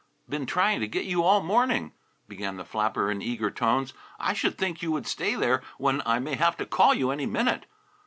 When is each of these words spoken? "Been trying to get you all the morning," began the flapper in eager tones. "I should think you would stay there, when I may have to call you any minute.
"Been 0.27 0.47
trying 0.47 0.79
to 0.79 0.87
get 0.87 1.05
you 1.05 1.21
all 1.21 1.41
the 1.41 1.45
morning," 1.45 1.91
began 2.27 2.57
the 2.57 2.65
flapper 2.65 3.11
in 3.11 3.21
eager 3.21 3.51
tones. 3.51 3.93
"I 4.19 4.33
should 4.33 4.57
think 4.57 4.81
you 4.81 4.91
would 4.91 5.05
stay 5.05 5.35
there, 5.35 5.61
when 5.77 6.01
I 6.07 6.17
may 6.17 6.33
have 6.33 6.57
to 6.57 6.65
call 6.65 6.95
you 6.95 7.11
any 7.11 7.27
minute. 7.27 7.67